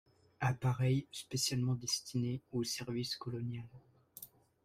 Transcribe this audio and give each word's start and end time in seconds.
Appareil 0.39 1.05
spécialement 1.11 1.75
destiné 1.75 2.41
au 2.53 2.63
service 2.63 3.15
colonial. 3.17 3.67